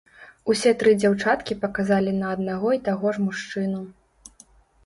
Усе 0.51 0.71
тры 0.83 0.93
дзяўчаткі 1.01 1.57
паказалі 1.65 2.15
на 2.21 2.31
аднаго 2.39 2.73
і 2.79 2.81
таго 2.89 3.15
ж 3.19 3.27
мужчыну. 3.27 3.81